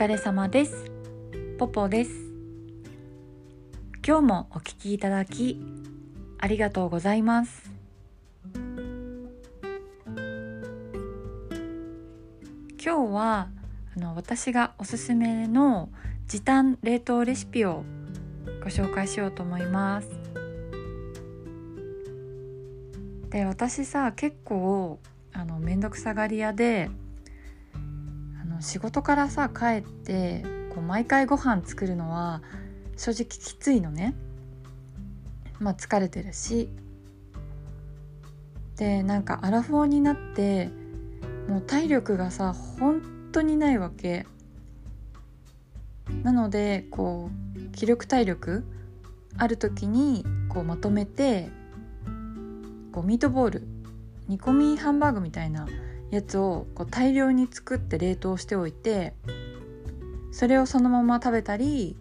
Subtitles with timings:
[0.00, 0.90] 疲れ様です。
[1.58, 2.10] ポポです。
[4.02, 5.60] 今日もお聞きいただき
[6.38, 7.70] ありがとうございます。
[12.82, 13.50] 今日は
[13.94, 15.90] あの私がおすすめの
[16.26, 17.84] 時短冷凍レシピを
[18.64, 20.08] ご紹介しようと思います。
[23.28, 24.98] で私さ結構
[25.34, 26.88] あの面倒くさがり屋で
[28.60, 30.42] 仕事からさ帰って
[30.74, 32.42] こう毎回ご飯作るのは
[32.96, 34.14] 正直きついのね。
[35.58, 36.70] まあ疲れてるし
[38.76, 40.70] でなんかアラフォーになって
[41.48, 43.02] もう体力がさ本
[43.32, 44.26] 当にないわけ。
[46.22, 48.64] なのでこう気力体力
[49.36, 51.50] ある時にこうまとめて
[52.92, 53.62] こうミートボール
[54.28, 55.66] 煮込みハンバーグみたいな
[56.10, 59.14] やつをこう大量に作って冷凍しておいて
[60.32, 61.96] それをそのまま食べたり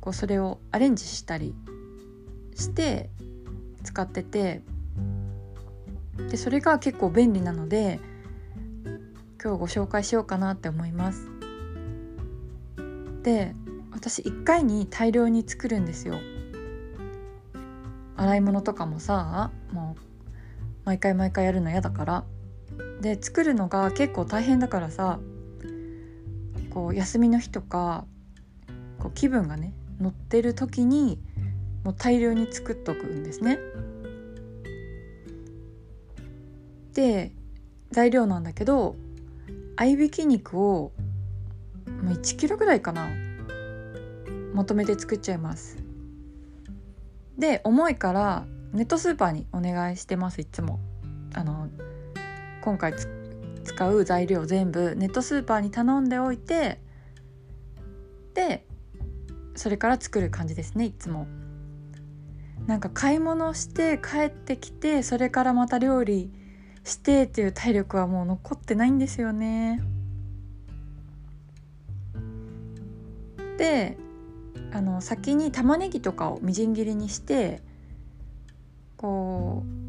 [0.00, 1.54] こうそれをアレンジしたり
[2.54, 3.10] して
[3.82, 4.62] 使ってて
[6.30, 8.00] でそれが結構便利なので
[9.42, 11.28] 今日ご紹介しようかなって思います。
[13.22, 13.54] で
[13.90, 16.18] 私1回に大量に作るんですよ。
[18.16, 20.02] 洗い物とかもさもう
[20.84, 22.24] 毎回毎回やるの嫌だから
[23.00, 25.18] で作るのが結構大変だからさ
[26.70, 28.06] こう休みの日とか
[28.98, 31.20] こう気分がね乗ってる時に
[31.84, 33.58] もう大量に作っとくんですね。
[36.94, 37.32] で
[37.90, 38.96] 材料なんだけど
[39.76, 40.92] 合いびき肉を
[42.02, 43.08] もう1キロぐらいかな
[44.54, 45.78] まとめて作っちゃいます。
[47.38, 50.78] で重いからネットスーパーにお願いしてますいつも。
[51.34, 51.68] あの
[52.62, 52.94] 今回
[53.64, 56.80] 使う材料全部ネットスーパーに頼んでおいて
[58.34, 58.66] で
[59.54, 61.26] それから作る感じですねいつも。
[62.66, 66.30] なんか買い物して帰ってきてそれからまた料理
[66.84, 69.82] してっていう体力はもう残ってないんですよね。
[73.58, 73.96] で
[74.72, 77.62] あの先に玉ねぎとかをみじん切りにして
[78.96, 79.81] こう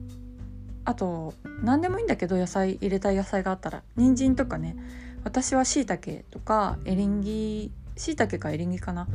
[0.86, 4.76] あと何でもいいんだけど野菜入れたい野菜があったら人参とかね。
[5.24, 9.08] 私はしいたけとかエリンギしいたけかエリンギかな。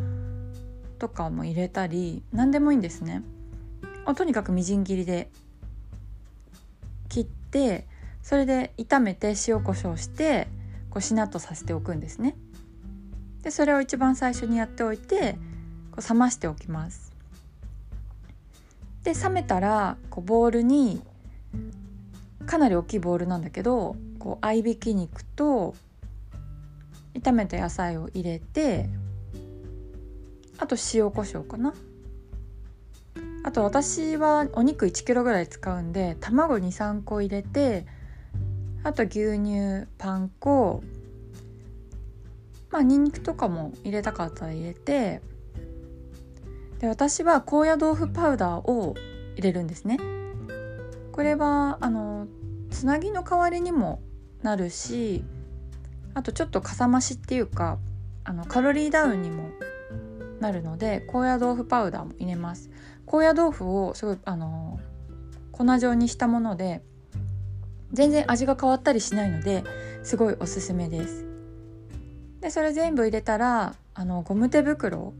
[0.99, 3.23] とかも入れたり何でもいいんですね。
[4.17, 5.31] とにかくみじん切りで
[7.11, 7.87] 切って
[8.23, 10.49] それで炒めて塩コショウして
[10.89, 12.37] こうしなっとさせておくんですね。
[13.43, 15.39] でそれを一番最初にやっておいて
[15.93, 17.12] こう冷ましておきます。
[19.05, 21.03] で冷めたらこうボウルに
[22.47, 25.75] かなり大きいボウルなんだけどこう合いびき肉と
[27.15, 28.89] 炒めた野菜を入れて
[30.59, 31.75] あと塩コショウかな。
[33.45, 37.87] あと私はお肉1キロぐらい使うんで卵23個入れて
[38.83, 40.83] あと牛乳パン粉
[42.71, 45.23] まあにんにくとかも入れたかったら入れて
[46.81, 48.95] で私は高野豆腐パウダーを
[49.37, 49.99] 入れるんですね。
[51.19, 52.29] これはあの
[52.71, 54.01] つなぎの代わりにも
[54.41, 55.25] なるし
[56.15, 57.81] あとちょっとかさ増しっていうか
[58.23, 59.49] あのカロリーダウンにも
[60.39, 62.71] なるので高野豆腐パウダーも入れます。
[63.05, 64.79] 高野豆腐をすごいあの
[65.51, 66.83] 粉状にしたもので
[67.93, 69.65] 全然味が変わったりしないので
[70.05, 71.27] すごいおすすめです。
[72.41, 75.15] でそれ全部入れたらあのゴム手袋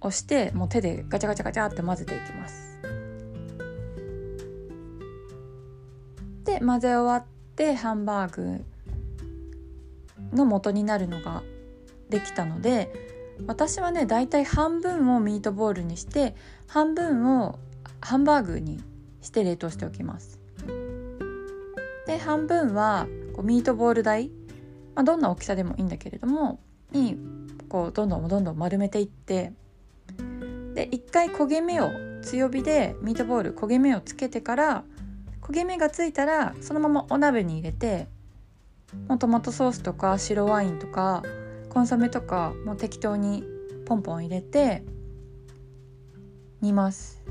[0.00, 2.63] をしてもう手でガチャガチャガチャって混ぜていきます。
[6.44, 7.24] で混ぜ終わっ
[7.56, 8.64] てハンバーグ
[10.32, 11.42] の元になるのが
[12.10, 12.92] できたので
[13.46, 16.34] 私はねだいたい半分をミートボールにして
[16.66, 17.58] 半分を
[18.00, 18.82] ハンバーグに
[19.22, 20.38] して冷凍しておきます。
[22.06, 24.30] で半分はこうミートボール台、
[24.94, 26.60] まあ、どんな大きさでもいいんだけれども
[26.92, 27.16] に
[27.68, 29.52] こうどんどんどんどん丸めていって
[30.74, 31.90] で一回焦げ目を
[32.22, 34.84] 強火でミートボール焦げ目をつけてから
[35.44, 38.08] 焦げ目がついたらそのままお鍋に入れて
[39.08, 41.22] もうトマトソースとか白ワインとか
[41.68, 43.44] コンソメとかもう適当に
[43.84, 44.82] ポンポン入れて
[46.62, 47.22] 煮ます。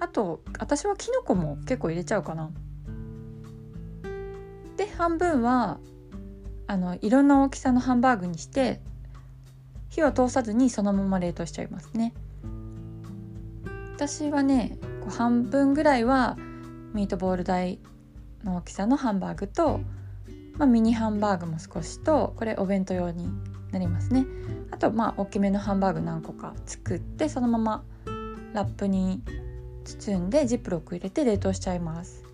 [0.00, 2.50] あと私はきのこも結構入れちゃうかな。
[4.76, 5.78] で半分は
[6.66, 8.80] あのいろんな大きさのハンバーグにして
[9.88, 12.12] 火を通さずにそのまま冷凍しちゃいますね。
[13.94, 16.36] 私はねこう半分ぐらいは
[16.92, 17.78] ミートボール大
[18.44, 19.80] の大きさのハンバーグと、
[20.58, 23.28] まあ、ミニハンバーグも少しとこれお弁当用に
[23.70, 24.26] なりますね。
[24.70, 27.84] あとまあ大きめのハンバーグ何個か作ってそのまま
[28.52, 29.22] ラップに
[29.84, 32.24] 包んでジップロック入れて冷凍しちゃいます。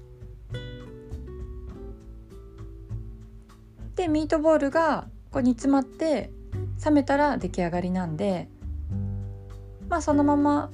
[3.95, 6.31] でミートボールがこう煮詰まって
[6.85, 8.49] 冷めたら出来上がりなんで
[9.89, 10.71] まあそのまま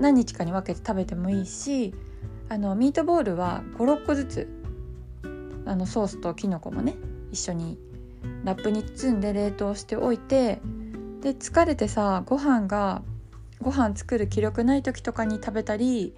[0.00, 1.94] 何日かに分けて食べてもいいし
[2.48, 4.58] あのミートボールは56個ずつ。
[5.68, 6.96] あのソースときのこもね
[7.30, 7.78] 一緒に
[8.42, 10.60] ラップに包んで冷凍しておいて
[11.20, 13.02] で疲れてさご飯が
[13.60, 16.14] ご飯作る気力ない時とかに食べたり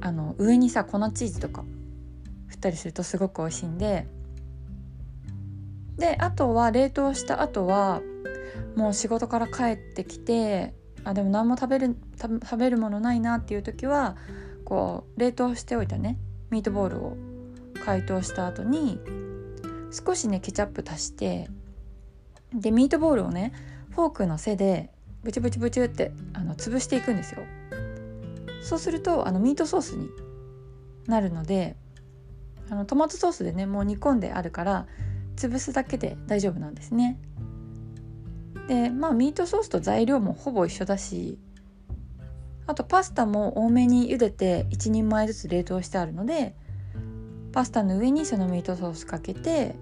[0.00, 1.62] あの上にさ粉チーズとか
[2.48, 4.06] 振ったりするとすごく美味しいんで。
[5.96, 8.00] であとは冷凍した後は
[8.74, 10.74] もう仕事から帰ってきて
[11.04, 14.16] あでも何も食べる食べるものないなっていう時は
[14.64, 16.18] こう冷凍しておいたね
[16.50, 17.16] ミートボールを
[17.84, 19.00] 解凍した後に
[19.90, 21.48] 少しねケチャップ足して
[22.54, 23.52] でミートボールをね
[23.90, 24.90] フォークの背で
[25.22, 27.42] ブチブチブチってあの潰していくんですよ。
[28.62, 30.08] そうするとあのミートソースに
[31.06, 31.76] なるので
[32.70, 34.86] あのトマトソースでねもう煮込んであるから
[35.36, 37.18] 潰すだけで大丈夫なんですね。
[38.68, 41.38] でまあミートソースと材料もほぼ一緒だし
[42.66, 46.54] あとパスタも多めに茹でて1人前ずつ冷凍してあるので
[47.52, 49.74] パスタの上にそのミートソースかけて、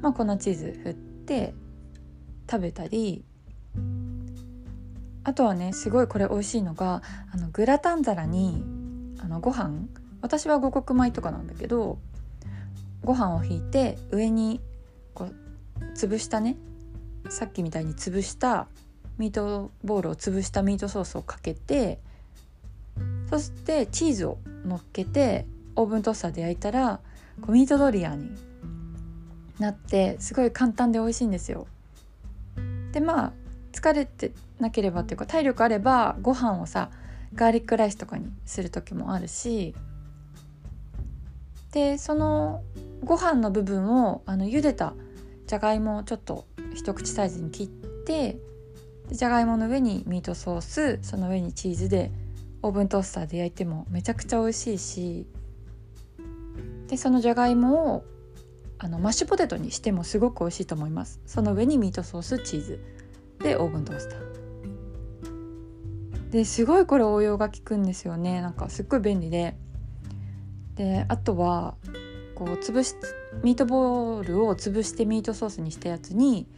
[0.00, 1.54] まあ、粉チーズ振って
[2.50, 3.24] 食べたり
[5.24, 7.02] あとはねすごいこれ美味しいのが
[7.32, 8.62] あのグラタン皿に
[9.18, 9.86] あのご飯
[10.22, 11.98] 私は五穀米とかなんだけど
[13.02, 14.60] ご飯をひいて上に
[15.14, 15.34] こう
[15.96, 16.56] 潰したね
[17.28, 18.68] さっきみたいに潰した
[19.18, 21.98] ミートボールを潰したミートソースをかけて
[23.30, 25.46] そしてチーズを乗っけて
[25.76, 27.00] オーブントースターで焼いたら
[27.40, 28.30] こうミートドリアに
[29.58, 31.66] なってすごい簡単で美味しいんですよ。
[32.92, 33.32] でまあ
[33.72, 36.90] 疲れてなければっていうか体力あればご飯をさ
[37.34, 39.74] ガーリックライスとかにする時もあるし
[41.72, 42.62] でその
[43.04, 44.94] ご飯の部分をあの茹でた
[45.46, 48.38] じゃがいもをちょっと一口サイズに切って
[49.10, 52.10] じゃがいもの上にミートソースその上にチーズで
[52.62, 55.26] オーブントースターで焼いてもめちゃくちゃ美味しいし
[56.88, 58.04] でそのじゃがいもを
[58.78, 61.20] あのマッシュポテトにしてもすごく美味しいと思います。
[61.26, 62.80] その上にミートソースチーズ。
[63.38, 64.20] でオーブントースター。
[66.30, 68.40] ですごいこれ応用が効くんですよね。
[68.40, 69.54] なんかすっごい便利で。
[70.76, 71.74] であとは
[72.34, 72.94] こう潰し
[73.42, 76.48] ミートボールを潰してミートソースにしたやつに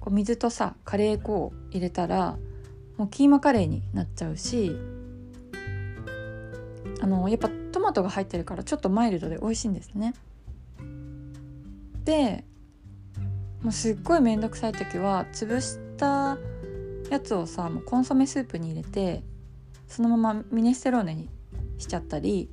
[0.00, 2.36] こう水とさカレー粉を入れたら
[2.98, 4.76] もうキーマカレーになっちゃうし
[7.00, 10.14] あのやっぱトマトが入ってるからちょっとマイルドで美味しいんですね。
[12.04, 12.44] で
[13.62, 16.38] もうすっごい面倒くさい時は潰した
[17.10, 19.22] やつをさもうコンソメスープに入れて
[19.86, 21.28] そのままミネステローネに
[21.78, 22.48] しちゃったり、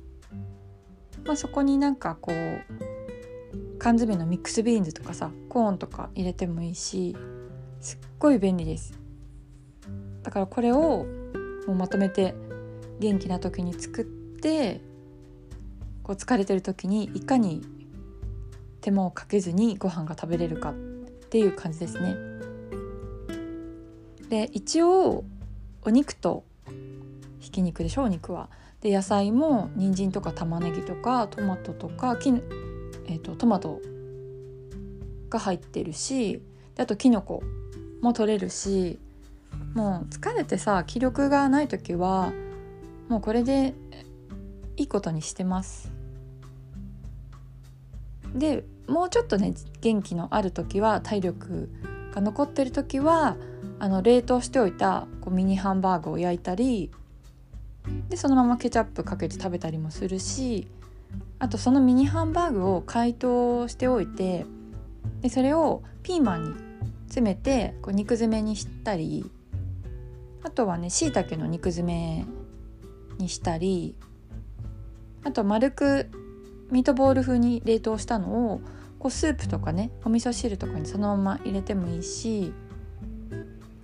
[1.24, 7.16] まあ、そこになんかこう缶詰のミックスビーンズとかさコーンとか入れてもいいし
[7.80, 8.98] すっごい便利です
[10.22, 11.06] だからこれを
[11.66, 12.34] もうまとめて
[12.98, 14.17] 元気な時に作って
[16.02, 17.62] こう疲れてる時にいかに
[18.80, 20.74] 手間をかけずにご飯が食べれるかっ
[21.30, 22.16] ていう感じですね。
[24.28, 25.24] で一応
[25.82, 26.44] お肉と
[27.40, 28.48] ひき肉でしょお肉は。
[28.80, 33.80] で野菜も人参とか玉ねぎとかトマトとかき、えーと、トマト
[35.28, 36.40] が入ってるし
[36.76, 37.42] であときのこ
[38.00, 39.00] も取れるし
[39.74, 42.32] もう疲れてさ気力がない時は
[43.08, 43.74] もうこれで
[44.78, 45.92] いいことにしてます。
[48.34, 51.68] でもうちょっとね元気のある時は体力
[52.14, 53.36] が残ってる時は
[53.78, 56.90] あの冷凍しておいたこうミニハンバーグを焼いたり
[58.08, 60.68] でそのままケチャップかけて食べたりもするし
[61.38, 64.46] あとそのミニハンバーグを解凍しておいて
[65.22, 66.54] でそれをピーマンに
[67.06, 69.30] 詰めてこう肉詰めにしたり
[70.42, 72.26] あとはねしいたけの肉詰め
[73.18, 73.94] にしたり
[75.24, 76.10] あと丸く
[76.70, 78.60] ミートボール風に冷凍したのを
[78.98, 82.52] こうスープとかねお味噌汁とかにそのまま入れてもいいし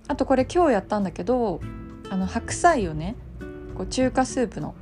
[0.07, 1.61] あとこれ今日やったんだけど
[2.09, 3.15] あの白菜をね
[3.75, 4.75] こう中華スープの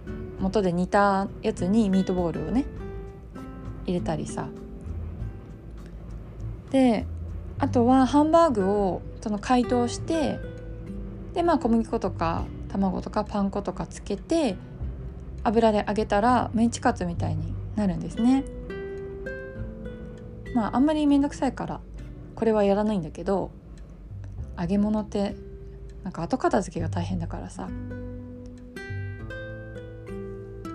[0.51, 2.65] 素で煮たやつにミートボールをね
[3.85, 4.47] 入れたりさ。
[6.71, 7.05] で
[7.59, 10.39] あとはハンバーグをその解凍して
[11.33, 14.57] でまあ小麦粉とか卵とかパン粉とかつけて
[15.43, 18.43] 油で揚げたらメンチカツみたいになるんですね。
[20.53, 21.81] まああんまり面倒くさいから
[22.35, 23.51] これはやらないんだけど
[24.59, 25.35] 揚げ物って
[26.03, 27.69] なんか後片付けが大変だからさ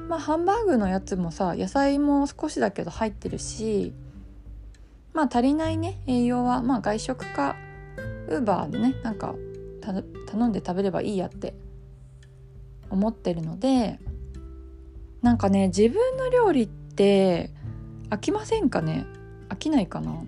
[0.08, 3.92] まあハンバーグのやつもさ野菜も少しだけど入ってるし
[5.12, 7.56] まあ足りないね栄養はまあ外食か
[8.28, 9.34] ウーバーでねなんか
[10.26, 11.54] 頼んで食べればいいやって
[12.90, 13.98] 思ってるので
[15.22, 17.50] なんかね自分の料理って
[18.10, 19.06] 飽きませんかね？
[19.48, 20.22] 飽きないかな？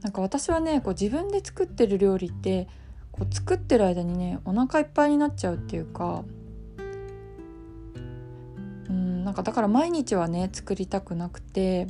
[0.00, 2.66] なんか私はねこう自分で作ってる料理って
[3.12, 6.24] こう作ってる間にねお腹いっぱいになっちゃうっていうか
[8.88, 11.86] うんなんかだから毎日はね作りたくなくて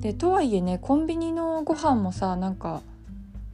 [0.00, 2.82] でとはいえねコンビニのご飯もさなんか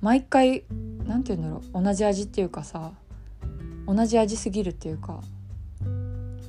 [0.01, 0.65] 毎回
[1.05, 2.93] 何て言うんだろう同じ味っていうかさ
[3.87, 5.21] 同じ味すぎるっていうか、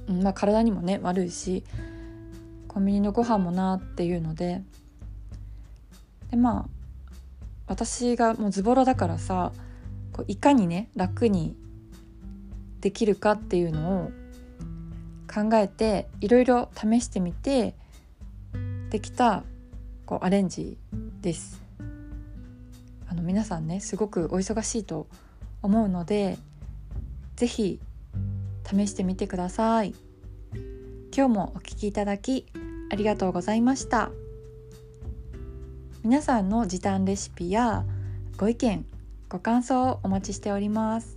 [0.08, 1.64] まあ体にもね悪いし
[2.68, 4.62] コンビニのご飯もなっていうので
[6.32, 6.66] でまあ
[7.68, 9.52] 私がもうズボラだからさ
[10.14, 11.56] こういかにね楽に
[12.82, 14.12] できるかっていうのを
[15.34, 17.76] 考えていろいろ試してみて
[18.90, 19.44] できた
[20.06, 20.78] こうアレンジ
[21.22, 21.62] です。
[23.10, 25.08] あの皆さんねすごくお忙しいと
[25.62, 26.38] 思うので
[27.36, 27.80] 是非
[28.68, 29.96] 試してみてください。
[31.18, 32.46] 今日もお聴きいただき
[32.92, 34.12] ありがとうございました
[36.04, 37.86] 皆さんの時短レシピや
[38.38, 38.86] ご意見
[39.28, 41.17] ご感想をお待ちしております